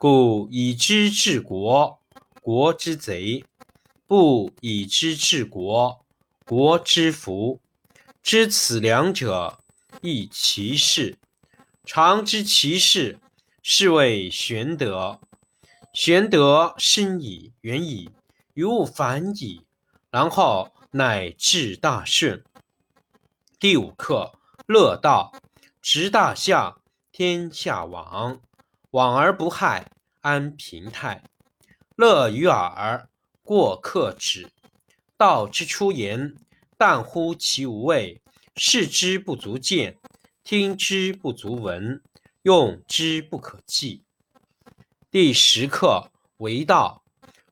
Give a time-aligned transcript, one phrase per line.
[0.00, 2.00] 故以知治国，
[2.40, 3.44] 国之贼；
[4.06, 6.02] 不以知治国，
[6.46, 7.60] 国之福。
[8.22, 9.58] 知此两者，
[10.00, 11.18] 亦其事。
[11.84, 13.18] 常知其事，
[13.62, 15.20] 是谓玄德。
[15.92, 18.08] 玄德深矣，远矣，
[18.54, 19.66] 于物反矣，
[20.10, 22.42] 然后乃至大顺。
[23.58, 24.32] 第五课：
[24.66, 25.30] 乐道，
[25.82, 26.80] 执大象，
[27.12, 28.40] 天下往。
[28.92, 29.88] 往而不害，
[30.20, 31.22] 安平泰。
[31.96, 33.08] 乐于耳，
[33.42, 34.50] 过客止。
[35.16, 36.34] 道之出言，
[36.78, 38.20] 淡乎其无味；
[38.56, 39.98] 视之不足见，
[40.42, 42.02] 听之不足闻，
[42.42, 44.04] 用之不可弃。
[45.10, 47.02] 第十课为道，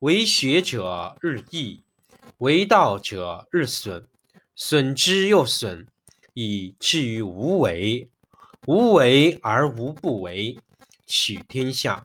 [0.00, 1.82] 为学者日益，
[2.38, 4.06] 为道者日损，
[4.54, 5.88] 损之又损，
[6.34, 8.08] 以至于无为。
[8.66, 10.58] 无为而无不为。
[11.06, 12.04] 取天下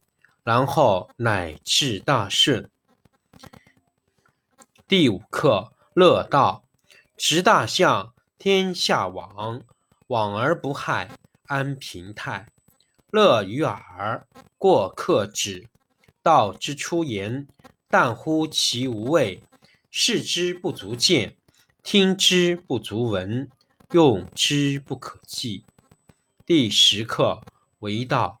[0.43, 2.69] 然后乃至大顺。
[4.87, 6.65] 第五课：乐道，
[7.15, 9.61] 执大象，天下往。
[10.07, 12.49] 往而不害，安平泰。
[13.11, 15.69] 乐于耳，过客止。
[16.21, 17.47] 道之出言，
[17.87, 19.41] 淡乎其无味；
[19.89, 21.37] 视之不足见，
[21.81, 23.49] 听之不足闻，
[23.91, 25.65] 用之不可弃。
[26.45, 27.41] 第十课
[27.79, 28.40] 为道，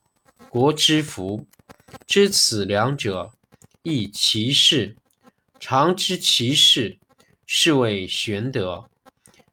[0.51, 1.47] 国之福。
[2.05, 3.31] 知此两者，
[3.83, 4.97] 亦其事。
[5.61, 6.99] 常知其事，
[7.45, 8.89] 是谓玄德。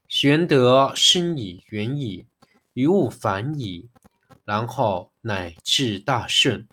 [0.08, 2.26] 玄德深矣，远矣，
[2.72, 3.88] 于物反矣，
[4.44, 6.66] 然后乃至大顺。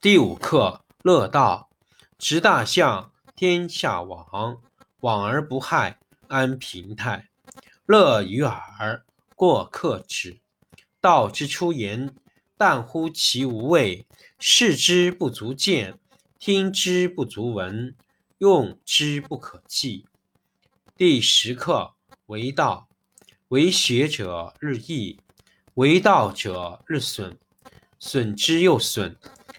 [0.00, 1.68] 第五课：乐道，
[2.16, 4.62] 执大象，天下往。
[5.00, 5.98] 往而不害，
[6.28, 7.28] 安平泰。
[7.84, 9.04] 乐于耳。
[9.36, 10.40] 过客止。
[10.98, 12.14] 道之出言，
[12.56, 14.06] 淡乎其无味；
[14.38, 15.98] 视之不足见，
[16.38, 17.94] 听之不足闻，
[18.38, 20.06] 用之不可记。
[20.96, 21.94] 第十课
[22.26, 22.88] 为道，
[23.48, 25.18] 为学者日益，
[25.74, 27.36] 为道者日损，
[27.98, 29.16] 损之又损，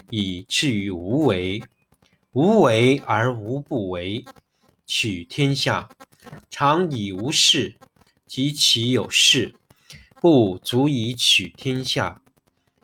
[0.09, 1.61] 以至于无为。
[2.31, 4.25] 无为而无不为，
[4.87, 5.87] 取天下
[6.49, 7.77] 常以无事，
[8.25, 9.53] 及其有事，
[10.19, 12.22] 不足以取天下。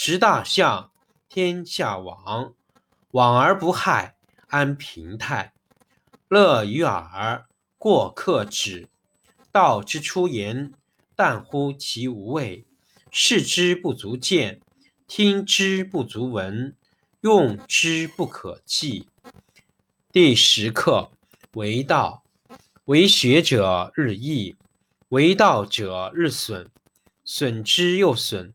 [0.00, 0.92] 执大象。
[1.28, 2.54] 天下往，
[3.10, 4.14] 往而不害，
[4.46, 5.52] 安平泰。
[6.28, 7.48] 乐于耳，
[7.78, 8.88] 过客止。
[9.50, 10.72] 道之出言，
[11.16, 12.64] 淡乎其无味；
[13.10, 14.60] 视之不足见，
[15.08, 16.76] 听之不足闻，
[17.22, 19.08] 用之不可记。
[20.12, 21.10] 第十课
[21.54, 22.22] 为道，
[22.84, 24.54] 为学者日益，
[25.08, 26.70] 为道者日损，
[27.24, 28.54] 损之又损，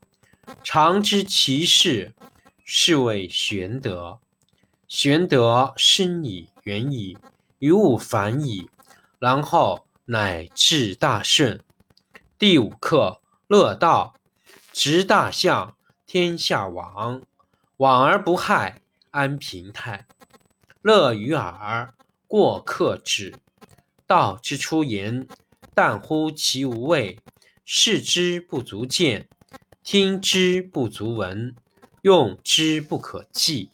[0.63, 2.13] 常知其事。
[2.63, 4.19] 是谓玄德。
[4.87, 7.17] 玄德深矣，远矣，
[7.59, 8.69] 于物反矣，
[9.19, 11.61] 然后乃至大顺。
[12.37, 14.15] 第五课：乐道，
[14.71, 15.75] 执大象，
[16.05, 17.21] 天下往，
[17.77, 20.07] 往而不害，安平泰。
[20.81, 21.93] 乐于耳，
[22.27, 23.35] 过客止。
[24.07, 25.27] 道之出言，
[25.73, 27.17] 淡乎其无味；
[27.65, 29.27] 视之不足见，
[29.83, 31.55] 听之不足闻。
[32.01, 33.69] 用之不可计。